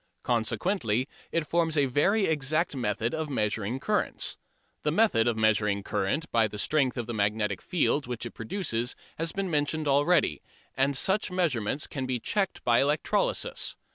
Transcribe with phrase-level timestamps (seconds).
[0.23, 4.35] Consequently it forms a very exact method of measuring currents.
[4.81, 8.95] The method of measuring current by the strength of the magnetic field which it produces
[9.19, 10.41] has been mentioned already,
[10.75, 13.75] and such measurements can be checked by electrolysis.